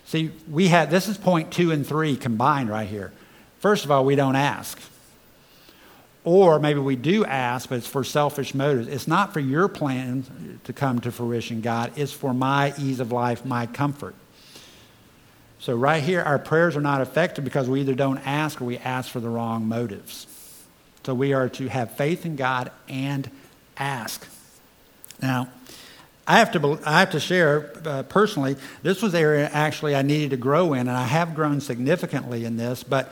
[0.10, 3.12] See, we have this is point two and three combined right here.
[3.60, 4.80] First of all, we don't ask.
[6.24, 8.88] Or maybe we do ask, but it's for selfish motives.
[8.88, 11.92] It's not for your plan to come to fruition, God.
[11.96, 14.16] It's for my ease of life, my comfort.
[15.60, 18.80] So, right here, our prayers are not effective because we either don't ask or we
[18.80, 20.26] ask for the wrong motives.
[21.06, 23.30] So, we are to have faith in God and
[23.78, 24.28] ask.
[25.22, 25.50] Now,
[26.30, 30.30] I have to, I have to share uh, personally, this was area actually I needed
[30.30, 33.12] to grow in, and I have grown significantly in this, but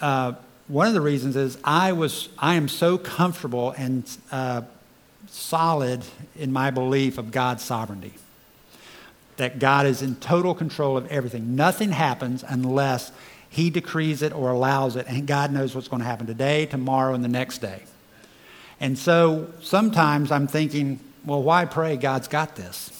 [0.00, 0.34] uh,
[0.68, 4.62] one of the reasons is I was I am so comfortable and uh,
[5.26, 6.04] solid
[6.36, 8.12] in my belief of God's sovereignty.
[9.38, 11.56] That God is in total control of everything.
[11.56, 13.10] Nothing happens unless
[13.50, 17.12] He decrees it or allows it, and God knows what's going to happen today, tomorrow,
[17.12, 17.82] and the next day.
[18.78, 21.96] And so sometimes I'm thinking, well, why pray?
[21.96, 22.92] God's got this.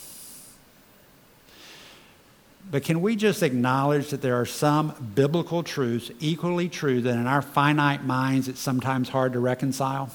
[2.68, 7.26] But can we just acknowledge that there are some biblical truths equally true that in
[7.28, 10.10] our finite minds it's sometimes hard to reconcile?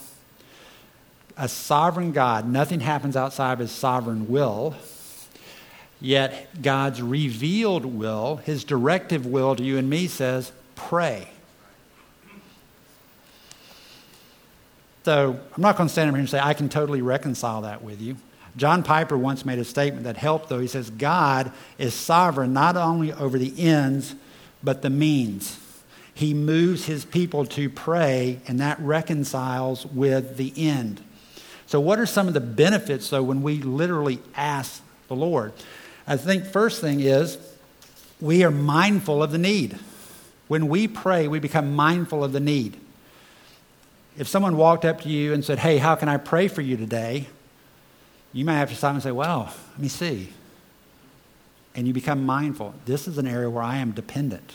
[1.37, 4.75] A sovereign God, nothing happens outside of his sovereign will.
[6.01, 11.29] Yet God's revealed will, his directive will to you and me says, pray.
[15.03, 17.83] So I'm not going to stand up here and say, I can totally reconcile that
[17.83, 18.17] with you.
[18.57, 20.59] John Piper once made a statement that helped, though.
[20.59, 24.13] He says, God is sovereign not only over the ends,
[24.61, 25.57] but the means.
[26.13, 31.01] He moves his people to pray, and that reconciles with the end.
[31.65, 35.53] So, what are some of the benefits, though, when we literally ask the Lord?
[36.05, 37.37] I think first thing is
[38.19, 39.79] we are mindful of the need.
[40.49, 42.77] When we pray, we become mindful of the need.
[44.17, 46.77] If someone walked up to you and said, Hey, how can I pray for you
[46.77, 47.27] today?
[48.33, 50.29] you might have to stop and say, well, let me see.
[51.75, 52.73] And you become mindful.
[52.85, 54.53] This is an area where I am dependent.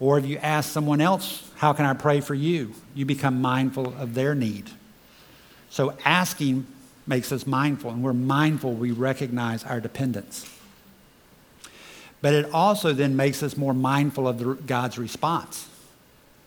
[0.00, 2.74] Or if you ask someone else, how can I pray for you?
[2.94, 4.70] You become mindful of their need.
[5.70, 6.66] So asking
[7.06, 10.48] makes us mindful, and we're mindful, we recognize our dependence.
[12.20, 15.68] But it also then makes us more mindful of the, God's response.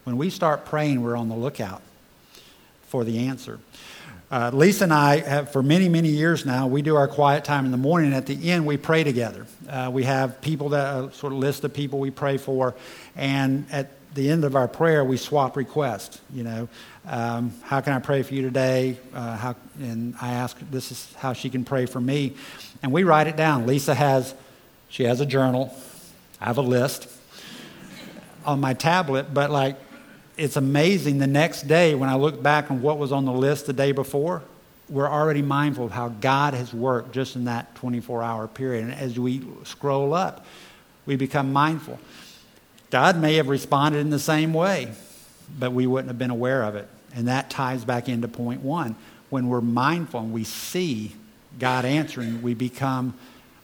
[0.06, 1.82] When we start praying, we're on the lookout
[2.90, 3.60] for the answer.
[4.30, 7.66] Uh, Lisa and I have, for many, many years now, we do our quiet time
[7.66, 8.14] in the morning.
[8.14, 9.48] At the end, we pray together.
[9.68, 12.76] Uh, we have people that uh, sort of list the people we pray for,
[13.16, 16.22] and at the end of our prayer, we swap requests.
[16.32, 16.70] You know,
[17.08, 19.00] um, how can I pray for you today?
[19.12, 22.34] Uh, how, and I ask, this is how she can pray for me,
[22.84, 23.66] and we write it down.
[23.66, 24.36] Lisa has,
[24.88, 25.76] she has a journal.
[26.40, 27.10] I have a list
[28.46, 29.78] on my tablet, but like
[30.38, 33.68] it's amazing the next day when I look back on what was on the list
[33.68, 34.42] the day before,
[34.90, 38.84] we're already mindful of how God has worked just in that 24 hour period.
[38.84, 40.46] And as we scroll up,
[41.06, 42.00] we become mindful.
[42.92, 44.92] God may have responded in the same way,
[45.58, 46.88] but we wouldn't have been aware of it.
[47.16, 48.96] And that ties back into point one.
[49.30, 51.16] When we're mindful and we see
[51.60, 53.16] God answering, we become,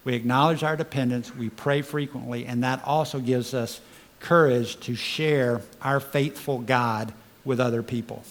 [0.04, 3.80] we acknowledge our dependence, we pray frequently, and that also gives us
[4.22, 8.24] courage to share our faithful God with other people.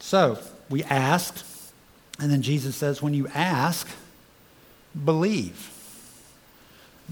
[0.00, 1.44] So we asked,
[2.18, 3.88] and then Jesus says, when you ask,
[5.04, 5.70] believe.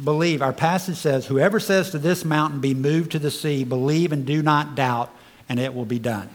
[0.03, 0.41] Believe.
[0.41, 4.25] Our passage says, Whoever says to this mountain, be moved to the sea, believe and
[4.25, 5.11] do not doubt,
[5.49, 6.31] and it will be done.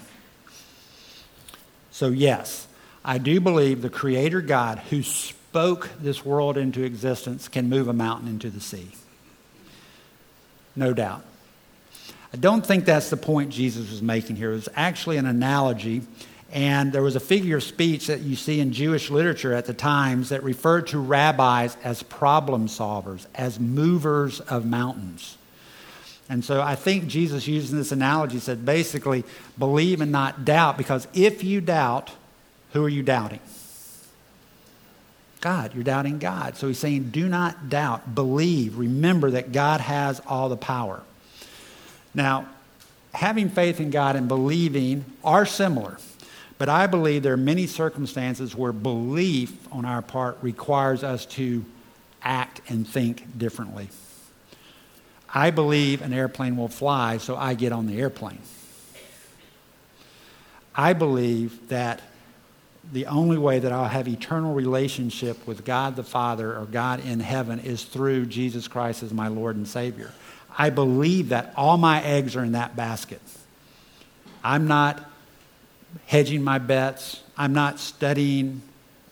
[1.92, 2.68] So, yes,
[3.04, 7.94] I do believe the Creator God who spoke this world into existence can move a
[7.94, 8.92] mountain into the sea
[10.78, 11.24] no doubt.
[12.34, 14.52] I don't think that's the point Jesus was making here.
[14.52, 16.02] It was actually an analogy,
[16.52, 19.74] and there was a figure of speech that you see in Jewish literature at the
[19.74, 25.38] times that referred to rabbis as problem solvers, as movers of mountains.
[26.30, 29.24] And so I think Jesus using this analogy said basically,
[29.58, 32.12] believe and not doubt, because if you doubt,
[32.74, 33.40] who are you doubting?
[35.42, 35.74] God.
[35.74, 36.58] You're doubting God.
[36.58, 38.16] So he's saying, do not doubt.
[38.16, 38.78] Believe.
[38.78, 41.02] Remember that God has all the power.
[42.14, 42.48] Now,
[43.14, 45.98] having faith in God and believing are similar.
[46.58, 51.64] But I believe there are many circumstances where belief on our part requires us to
[52.24, 53.90] act and think differently.
[55.34, 58.40] I believe an airplane will fly, so I get on the airplane.
[60.74, 62.02] I believe that
[62.92, 67.20] the only way that I'll have eternal relationship with God the Father or God in
[67.20, 70.14] heaven is through Jesus Christ as my Lord and Savior.
[70.58, 73.22] I believe that all my eggs are in that basket.
[74.44, 75.04] I'm not
[76.06, 77.22] hedging my bets.
[77.38, 78.62] I'm not studying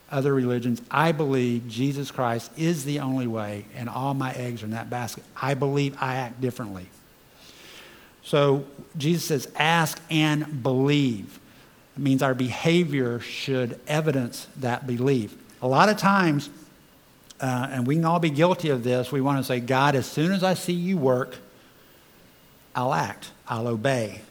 [0.09, 0.81] other religions.
[0.89, 4.89] I believe Jesus Christ is the only way, and all my eggs are in that
[4.89, 5.23] basket.
[5.39, 6.87] I believe I act differently.
[8.23, 8.65] So
[8.97, 11.39] Jesus says, ask and believe.
[11.95, 15.35] It means our behavior should evidence that belief.
[15.61, 16.49] A lot of times,
[17.39, 20.05] uh, and we can all be guilty of this, we want to say, God, as
[20.05, 21.37] soon as I see you work,
[22.75, 24.21] I'll act, I'll obey.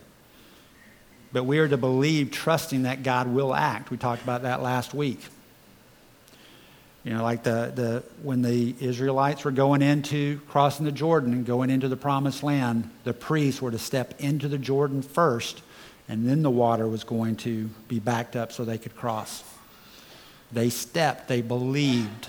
[1.33, 3.91] But we are to believe, trusting that God will act.
[3.91, 5.21] We talked about that last week.
[7.03, 11.45] You know, like the, the, when the Israelites were going into crossing the Jordan and
[11.45, 15.63] going into the promised land, the priests were to step into the Jordan first
[16.09, 19.43] and then the water was going to be backed up so they could cross.
[20.53, 22.29] They stepped, they believed.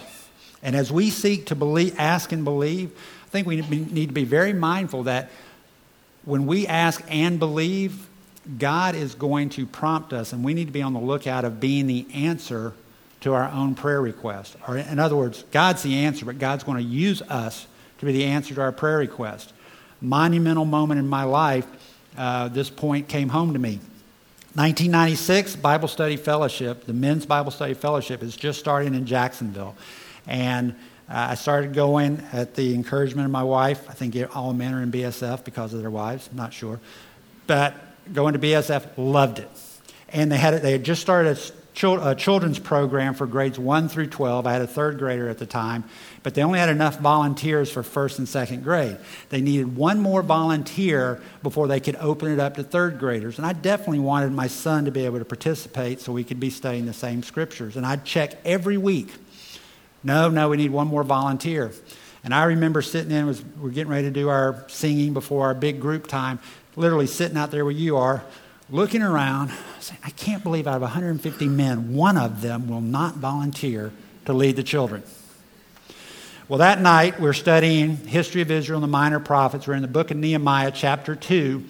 [0.64, 2.92] And as we seek to believe, ask and believe,
[3.26, 5.30] I think we need to be very mindful that
[6.24, 8.08] when we ask and believe,
[8.58, 11.60] God is going to prompt us, and we need to be on the lookout of
[11.60, 12.74] being the answer
[13.22, 14.56] to our own prayer request.
[14.68, 18.12] Or, in other words, God's the answer, but God's going to use us to be
[18.12, 19.52] the answer to our prayer request.
[20.02, 21.66] Monumental moment in my life
[22.18, 23.80] uh, this point came home to me.
[24.56, 29.76] 1996, Bible Study Fellowship, the Men's Bible Study Fellowship, is just starting in Jacksonville.
[30.28, 30.72] And
[31.10, 33.90] uh, I started going at the encouragement of my wife.
[33.90, 36.80] I think all men are in BSF because of their wives, not sure.
[37.48, 37.76] But
[38.14, 39.50] going to BSF, loved it.
[40.10, 41.38] And they had, they had just started
[41.84, 44.48] a uh, children's program for grades 1 through 12.
[44.48, 45.84] I had a third grader at the time,
[46.24, 48.98] but they only had enough volunteers for first and second grade.
[49.30, 53.38] They needed one more volunteer before they could open it up to third graders.
[53.38, 56.50] And I definitely wanted my son to be able to participate so we could be
[56.50, 57.76] studying the same scriptures.
[57.76, 59.14] And I'd check every week.
[60.04, 61.72] No, no, we need one more volunteer.
[62.24, 65.54] And I remember sitting in, was, we're getting ready to do our singing before our
[65.54, 66.40] big group time,
[66.76, 68.24] literally sitting out there where you are,
[68.70, 73.16] looking around, saying, I can't believe out of 150 men, one of them will not
[73.16, 73.92] volunteer
[74.26, 75.04] to lead the children.
[76.48, 79.68] Well, that night we're studying history of Israel and the minor prophets.
[79.68, 81.64] We're in the book of Nehemiah, chapter 2.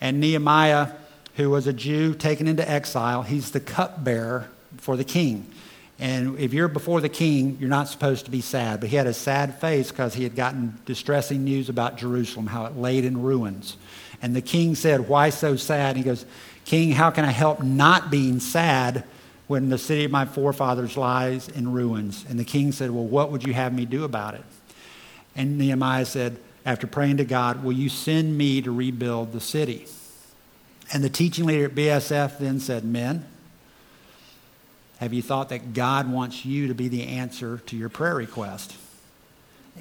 [0.00, 0.92] And Nehemiah,
[1.36, 5.50] who was a Jew taken into exile, he's the cupbearer for the king.
[5.98, 8.80] And if you're before the king, you're not supposed to be sad.
[8.80, 12.66] But he had a sad face because he had gotten distressing news about Jerusalem, how
[12.66, 13.76] it laid in ruins.
[14.20, 15.96] And the king said, Why so sad?
[15.96, 16.24] And he goes,
[16.64, 19.04] King, how can I help not being sad
[19.46, 22.24] when the city of my forefathers lies in ruins?
[22.28, 24.44] And the king said, Well, what would you have me do about it?
[25.36, 29.86] And Nehemiah said, after praying to God, Will you send me to rebuild the city?
[30.92, 33.24] And the teaching leader at BSF then said, Men,
[34.98, 38.74] have you thought that God wants you to be the answer to your prayer request?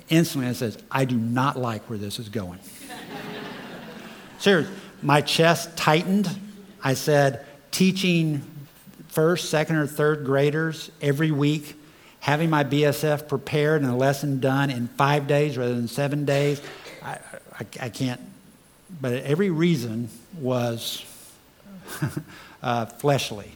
[0.10, 2.60] Instantly, it says, I do not like where this is going.
[4.40, 6.30] Seriously, my chest tightened.
[6.84, 8.42] I said, teaching
[9.08, 11.76] first, second, or third graders every week,
[12.20, 16.62] having my BSF prepared and a lesson done in five days rather than seven days,
[17.04, 17.18] I,
[17.60, 18.22] I, I can't.
[19.02, 21.04] But every reason was
[22.64, 23.52] uh, fleshly.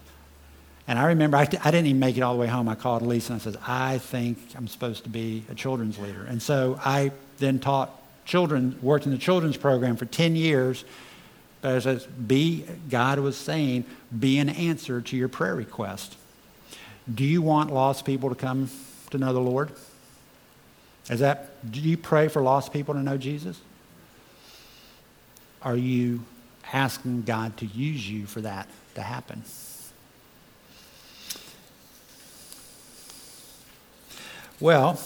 [0.87, 2.67] And I remember I, I didn't even make it all the way home.
[2.67, 6.25] I called Lisa and I said, I think I'm supposed to be a children's leader.
[6.27, 8.00] And so I then taught
[8.31, 10.85] children, worked in the children's program for 10 years.
[11.59, 13.83] But as be, God was saying,
[14.17, 16.15] be an answer to your prayer request.
[17.13, 18.69] Do you want lost people to come
[19.09, 19.73] to know the Lord?
[21.09, 23.59] Is that, do you pray for lost people to know Jesus?
[25.61, 26.23] Are you
[26.71, 29.43] asking God to use you for that to happen?
[34.61, 34.97] Well,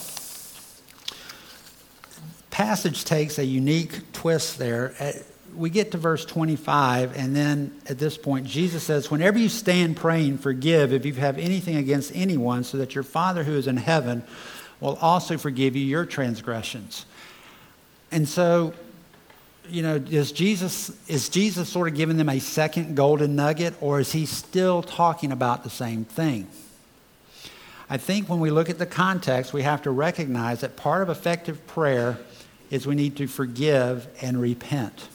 [2.56, 4.94] passage takes a unique twist there.
[4.98, 5.12] Uh,
[5.58, 9.98] we get to verse 25, and then at this point, Jesus says, Whenever you stand
[9.98, 13.76] praying, forgive if you have anything against anyone, so that your Father who is in
[13.76, 14.24] heaven
[14.80, 17.06] will also forgive you your transgressions.
[18.10, 18.74] And so,
[19.68, 24.00] you know, is Jesus, is Jesus sort of giving them a second golden nugget, or
[24.00, 26.48] is he still talking about the same thing?
[27.90, 31.10] I think when we look at the context, we have to recognize that part of
[31.10, 32.18] effective prayer
[32.70, 35.08] is we need to forgive and repent.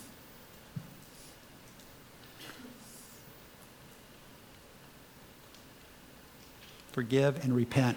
[6.92, 7.96] Forgive and repent.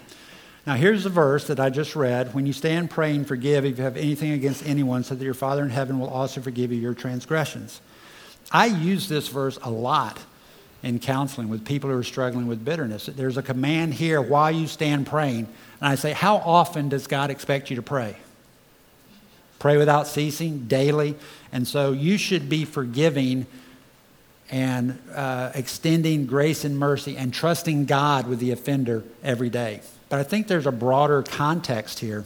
[0.66, 2.34] Now, here's the verse that I just read.
[2.34, 5.62] When you stand praying, forgive if you have anything against anyone, so that your Father
[5.62, 7.82] in heaven will also forgive you your transgressions.
[8.52, 10.20] I use this verse a lot
[10.84, 13.08] in counseling with people who are struggling with bitterness.
[13.08, 15.48] There's a command here while you stand praying.
[15.82, 18.16] And I say, How often does God expect you to pray?
[19.64, 21.16] Pray without ceasing, daily.
[21.54, 23.46] And so you should be forgiving
[24.52, 29.80] and uh, extending grace and mercy and trusting God with the offender every day.
[30.10, 32.26] But I think there's a broader context here.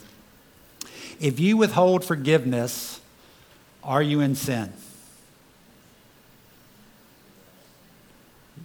[1.20, 3.02] If you withhold forgiveness,
[3.84, 4.74] are you in sin?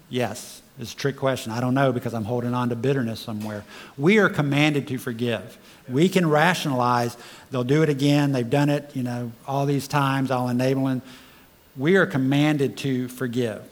[0.09, 0.62] Yes.
[0.79, 1.53] It's a trick question.
[1.53, 3.65] I don't know because I'm holding on to bitterness somewhere.
[3.99, 5.59] We are commanded to forgive.
[5.89, 7.17] We can rationalize,
[7.51, 11.03] they'll do it again, they've done it, you know, all these times, I'll enable them.
[11.77, 13.63] We are commanded to forgive.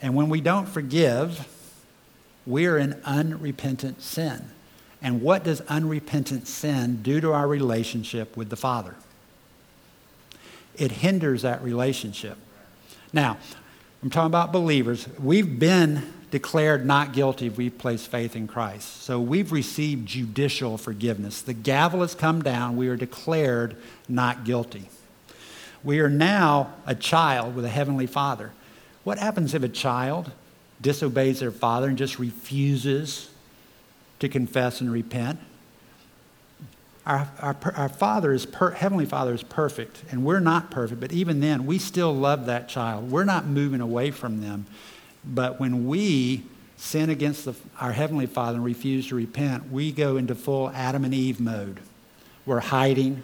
[0.00, 1.46] And when we don't forgive,
[2.46, 4.44] we are in unrepentant sin.
[5.02, 8.94] And what does unrepentant sin do to our relationship with the Father?
[10.76, 12.36] It hinders that relationship.
[13.12, 13.38] Now,
[14.02, 15.08] I'm talking about believers.
[15.18, 19.02] We've been declared not guilty if we've placed faith in Christ.
[19.02, 21.42] So we've received judicial forgiveness.
[21.42, 22.76] The gavel has come down.
[22.76, 23.76] We are declared
[24.08, 24.88] not guilty.
[25.82, 28.52] We are now a child with a heavenly father.
[29.04, 30.32] What happens if a child
[30.80, 33.30] disobeys their father and just refuses
[34.18, 35.38] to confess and repent?
[37.06, 41.10] Our, our, our Father is per, Heavenly Father is perfect, and we're not perfect, but
[41.10, 43.10] even then, we still love that child.
[43.10, 44.66] We're not moving away from them.
[45.28, 46.42] But when we
[46.76, 51.04] sin against the, our Heavenly Father and refuse to repent, we go into full Adam
[51.04, 51.80] and Eve mode.
[52.46, 53.22] We're hiding,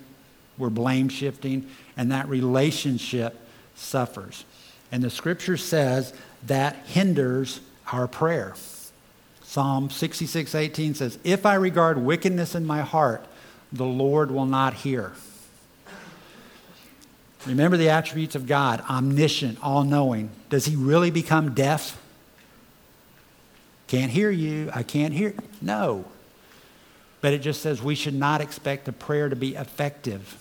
[0.59, 3.41] we're blame shifting, and that relationship
[3.75, 4.45] suffers.
[4.93, 6.13] And the scripture says
[6.47, 8.55] that hinders our prayer.
[9.43, 13.25] Psalm 66 18 says, If I regard wickedness in my heart,
[13.73, 15.13] the Lord will not hear.
[17.47, 20.31] Remember the attributes of God omniscient, all knowing.
[20.49, 22.01] Does he really become deaf?
[23.87, 24.71] Can't hear you.
[24.75, 25.35] I can't hear.
[25.61, 26.07] No.
[27.21, 30.39] But it just says we should not expect a prayer to be effective.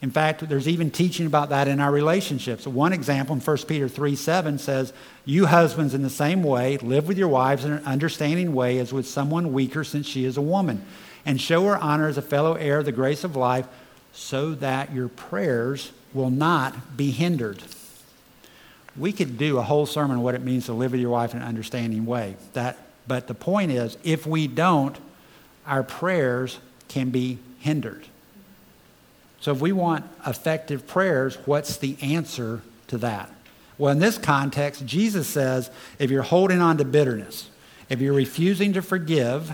[0.00, 2.68] In fact, there's even teaching about that in our relationships.
[2.68, 4.92] One example in 1 Peter 3 7 says,
[5.24, 8.92] You husbands, in the same way, live with your wives in an understanding way as
[8.92, 10.84] with someone weaker, since she is a woman
[11.26, 13.66] and show her honor as a fellow heir of the grace of life,
[14.12, 17.62] so that your prayers will not be hindered.
[18.96, 21.32] We could do a whole sermon on what it means to live with your wife
[21.32, 22.36] in an understanding way.
[22.54, 24.96] That, but the point is, if we don't,
[25.66, 28.06] our prayers can be hindered.
[29.40, 33.30] So, if we want effective prayers, what's the answer to that?
[33.76, 37.48] Well, in this context, Jesus says if you're holding on to bitterness,
[37.88, 39.52] if you're refusing to forgive,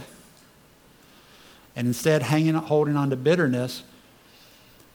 [1.76, 3.82] and instead hanging, holding on to bitterness,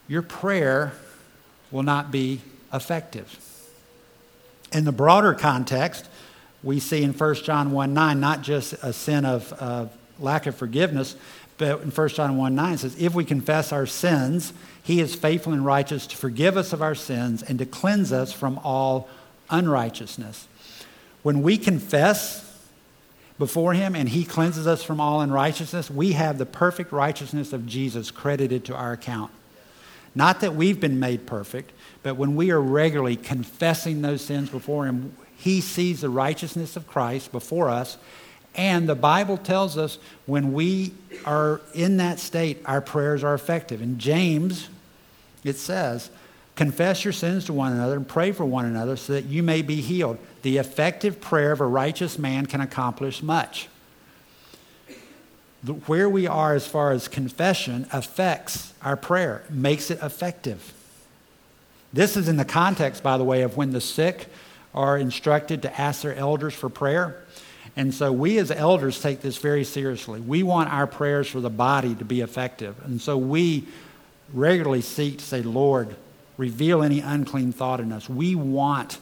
[0.08, 0.92] your prayer
[1.70, 2.40] will not be
[2.72, 3.38] effective.
[4.72, 6.08] In the broader context,
[6.62, 11.16] we see in 1 John 1 9, not just a sin of, lack of forgiveness,
[11.58, 14.52] but in 1 John 1 9 it says, If we confess our sins,
[14.82, 18.32] he is faithful and righteous to forgive us of our sins and to cleanse us
[18.32, 19.08] from all
[19.50, 20.46] unrighteousness.
[21.22, 22.46] When we confess
[23.38, 27.66] before Him and He cleanses us from all unrighteousness, we have the perfect righteousness of
[27.66, 29.30] Jesus credited to our account.
[30.14, 34.86] Not that we've been made perfect, but when we are regularly confessing those sins before
[34.86, 37.96] Him, He sees the righteousness of Christ before us.
[38.56, 40.92] And the Bible tells us when we
[41.24, 43.80] are in that state, our prayers are effective.
[43.80, 44.68] In James,
[45.44, 46.10] it says,
[46.56, 49.62] Confess your sins to one another and pray for one another so that you may
[49.62, 50.18] be healed.
[50.42, 53.68] The effective prayer of a righteous man can accomplish much.
[55.86, 60.72] Where we are as far as confession affects our prayer, makes it effective.
[61.92, 64.28] This is in the context, by the way, of when the sick
[64.74, 67.22] are instructed to ask their elders for prayer.
[67.76, 70.20] And so we as elders take this very seriously.
[70.20, 72.76] We want our prayers for the body to be effective.
[72.84, 73.66] And so we
[74.32, 75.96] regularly seek to say, Lord,
[76.36, 78.08] reveal any unclean thought in us.
[78.08, 78.98] We want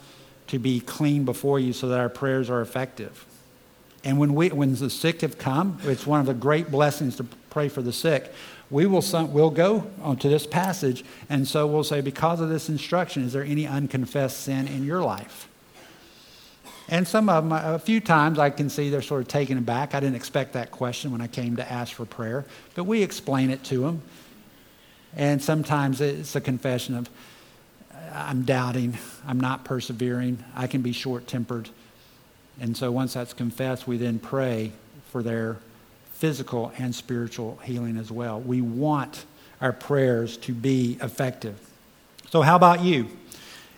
[0.48, 3.24] to be clean before you so that our prayers are effective.
[4.08, 7.24] And when, we, when the sick have come, it's one of the great blessings to
[7.50, 8.32] pray for the sick.
[8.70, 9.80] We will some, we'll go
[10.18, 14.40] to this passage, and so we'll say, because of this instruction, is there any unconfessed
[14.40, 15.46] sin in your life?
[16.88, 19.94] And some of them, a few times, I can see they're sort of taken aback.
[19.94, 23.50] I didn't expect that question when I came to ask for prayer, but we explain
[23.50, 24.00] it to them.
[25.16, 27.10] And sometimes it's a confession of,
[28.14, 28.96] I'm doubting,
[29.26, 31.68] I'm not persevering, I can be short tempered.
[32.60, 34.72] And so once that's confessed, we then pray
[35.10, 35.58] for their
[36.12, 38.40] physical and spiritual healing as well.
[38.40, 39.24] We want
[39.60, 41.58] our prayers to be effective.
[42.30, 43.08] So, how about you?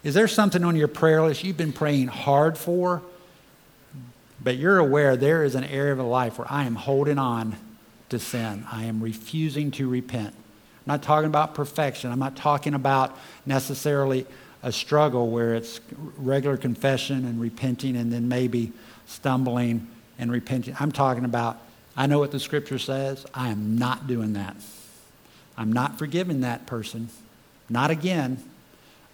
[0.03, 3.03] Is there something on your prayer list you've been praying hard for,
[4.43, 7.57] but you're aware there is an area of life where I am holding on
[8.09, 8.67] to sin.
[8.73, 10.35] I am refusing to repent.
[10.35, 12.11] I'm not talking about perfection.
[12.11, 14.27] I'm not talking about necessarily
[14.63, 15.81] a struggle where it's
[16.17, 18.73] regular confession and repenting and then maybe
[19.07, 19.89] stumbling
[20.19, 20.77] and repenting.
[20.79, 21.59] I'm talking about,
[21.97, 23.27] I know what the scripture says.
[23.35, 24.57] I am not doing that.
[25.57, 27.09] I'm not forgiving that person.
[27.69, 28.43] Not again.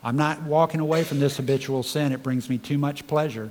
[0.02, 2.12] I'm not walking away from this habitual sin.
[2.12, 3.50] It brings me too much pleasure.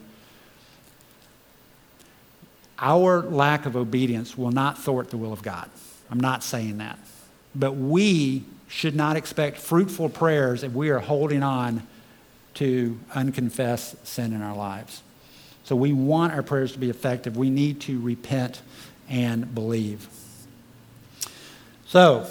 [2.77, 5.69] Our lack of obedience will not thwart the will of God.
[6.11, 6.99] I'm not saying that.
[7.53, 11.85] But we should not expect fruitful prayers if we are holding on
[12.55, 15.01] to unconfessed sin in our lives.
[15.63, 17.37] So we want our prayers to be effective.
[17.37, 18.61] We need to repent
[19.09, 20.07] and believe.
[21.87, 22.27] So,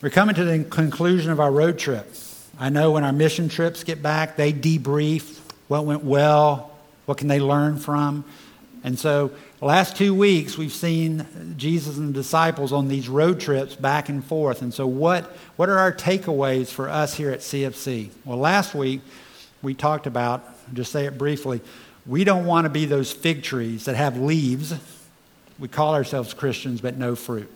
[0.00, 2.12] we're coming to the conclusion of our road trip.
[2.58, 5.38] I know when our mission trips get back, they debrief
[5.68, 8.24] what went well, what can they learn from.
[8.84, 9.30] And so,
[9.62, 11.26] last two weeks, we've seen
[11.56, 14.60] Jesus and the disciples on these road trips back and forth.
[14.60, 15.24] And so, what,
[15.56, 18.10] what are our takeaways for us here at CFC?
[18.26, 19.00] Well, last week,
[19.62, 21.62] we talked about, just say it briefly,
[22.06, 24.74] we don't want to be those fig trees that have leaves.
[25.58, 27.50] We call ourselves Christians, but no fruit.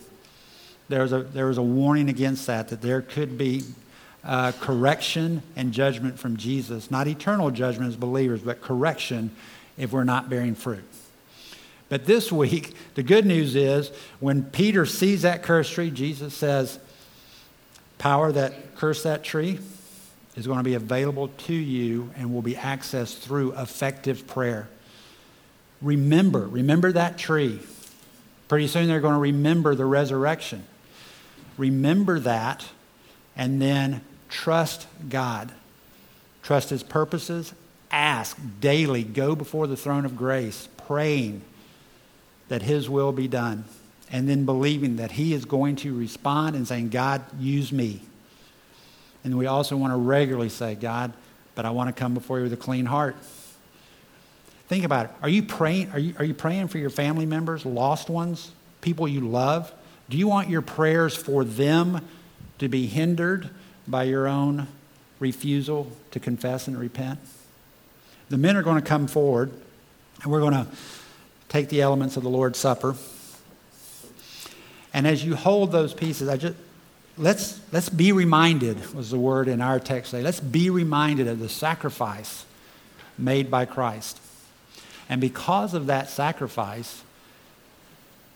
[0.87, 3.63] There was a, there was a warning against that, that there could be
[4.23, 6.89] uh, correction and judgment from Jesus.
[6.89, 9.29] Not eternal judgment as believers, but correction
[9.77, 10.83] if we're not bearing fruit.
[11.89, 16.79] But this week, the good news is when Peter sees that cursed tree, Jesus says,
[17.97, 19.59] Power that cursed that tree
[20.35, 24.69] is going to be available to you and will be accessed through effective prayer.
[25.81, 27.59] Remember, remember that tree.
[28.47, 30.63] Pretty soon they're going to remember the resurrection.
[31.57, 32.65] Remember that
[33.35, 35.51] and then trust God.
[36.43, 37.53] Trust His purposes.
[37.91, 39.03] Ask daily.
[39.03, 41.41] Go before the throne of grace, praying
[42.49, 43.63] that His will be done,
[44.11, 48.01] and then believing that He is going to respond and saying, God, use me.
[49.23, 51.13] And we also want to regularly say, God,
[51.55, 53.15] but I want to come before you with a clean heart.
[54.67, 55.11] Think about it.
[55.21, 59.07] Are you praying, are you, are you praying for your family members, lost ones, people
[59.07, 59.73] you love?
[60.09, 62.05] Do you want your prayers for them
[62.59, 63.49] to be hindered
[63.87, 64.67] by your own
[65.19, 67.19] refusal to confess and repent?
[68.29, 69.51] The men are going to come forward,
[70.21, 70.67] and we're going to
[71.49, 72.95] take the elements of the Lord's Supper.
[74.93, 76.55] And as you hold those pieces, I just
[77.17, 80.23] let's let's be reminded was the word in our text today.
[80.23, 82.45] Let's be reminded of the sacrifice
[83.17, 84.19] made by Christ.
[85.09, 87.03] And because of that sacrifice,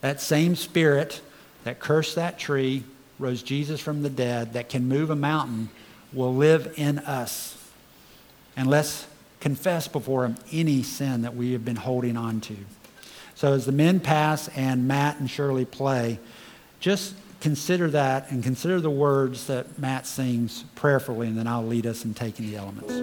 [0.02, 1.22] that same spirit
[1.64, 2.84] that cursed that tree,
[3.20, 5.70] rose Jesus from the dead, that can move a mountain,
[6.12, 7.58] will live in us.
[8.58, 9.08] And let's
[9.40, 12.56] confess before him any sin that we have been holding on to.
[13.36, 16.20] So as the men pass and Matt and Shirley play,
[16.80, 21.86] just consider that and consider the words that Matt sings prayerfully, and then I'll lead
[21.86, 22.94] us in taking the elements.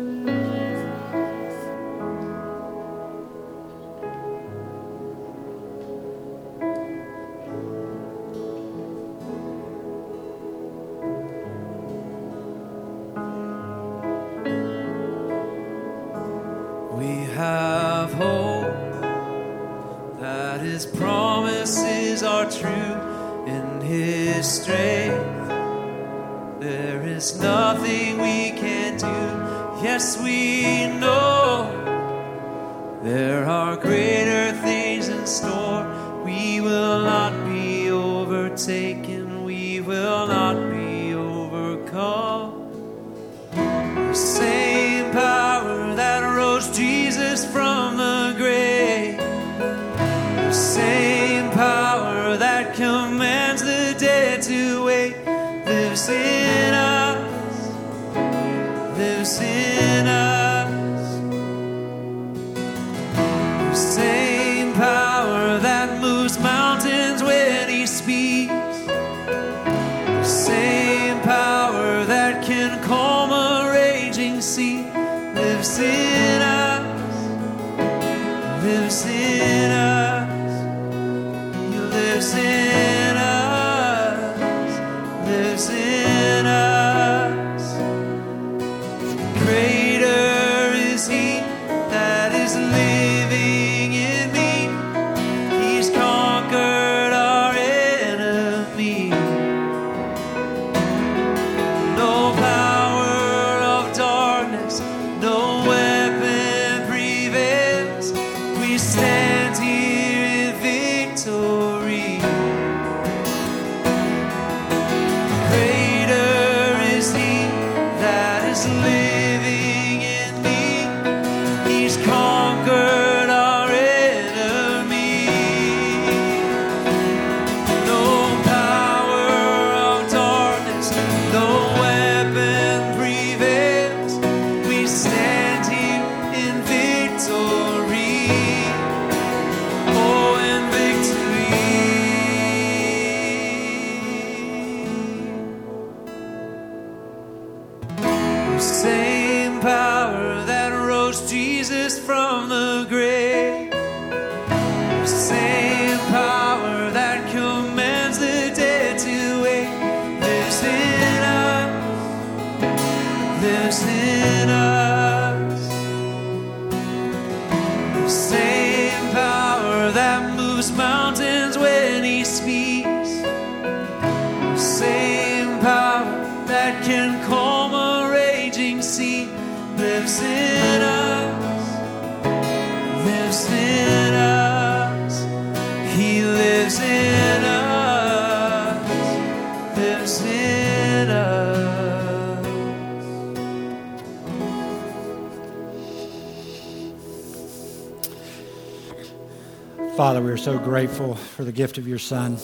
[200.41, 202.39] So grateful for the gift of your Son.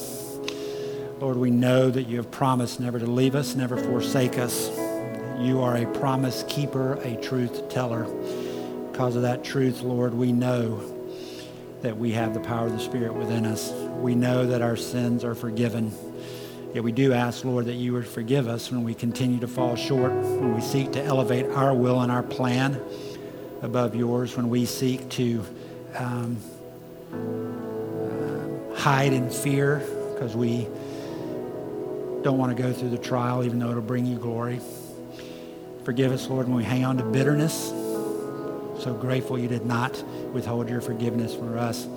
[1.18, 4.68] Lord, we know that you have promised never to leave us, never forsake us.
[5.40, 8.04] You are a promise keeper, a truth teller.
[8.92, 10.82] Because of that truth, Lord, we know
[11.80, 13.72] that we have the power of the Spirit within us.
[13.72, 15.90] We know that our sins are forgiven.
[16.74, 19.74] Yet we do ask, Lord, that you would forgive us when we continue to fall
[19.74, 22.78] short, when we seek to elevate our will and our plan
[23.62, 25.42] above yours, when we seek to
[25.94, 26.36] um,
[28.86, 29.82] hide in fear
[30.14, 30.64] because we
[32.22, 34.60] don't want to go through the trial, even though it'll bring you glory.
[35.82, 37.70] Forgive us, Lord, when we hang on to bitterness.
[38.80, 40.00] So grateful you did not
[40.32, 41.88] withhold your forgiveness for us.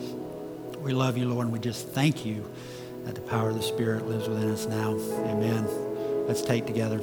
[0.81, 2.43] We love you, Lord, and we just thank you
[3.03, 4.93] that the power of the Spirit lives within us now.
[5.27, 5.67] Amen.
[6.25, 6.99] Let's take together.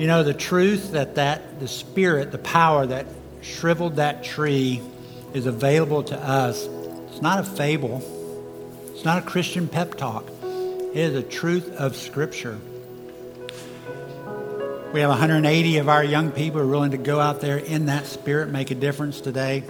[0.00, 3.04] You know, the truth that, that the Spirit, the power that
[3.42, 4.80] shriveled that tree
[5.34, 6.66] is available to us,
[7.10, 8.02] it's not a fable.
[8.94, 10.26] It's not a Christian pep talk.
[10.42, 12.58] It is a truth of Scripture.
[14.94, 17.84] We have 180 of our young people who are willing to go out there in
[17.86, 19.62] that spirit, make a difference today.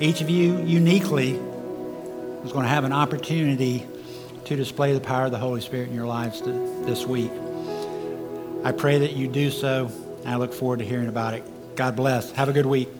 [0.00, 3.86] Each of you uniquely is going to have an opportunity
[4.46, 7.30] to display the power of the Holy Spirit in your lives this week.
[8.68, 9.90] I pray that you do so,
[10.26, 11.42] I look forward to hearing about it.
[11.74, 12.32] God bless.
[12.32, 12.90] Have a good week.